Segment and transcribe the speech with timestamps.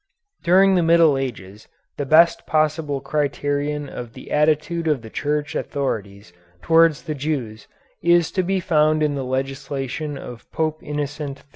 [0.41, 1.67] During the Middle Ages
[1.97, 7.67] the best possible criterion of the attitude of the Church authorities towards the Jews
[8.01, 11.49] is to be found in the legislation of Pope Innocent III.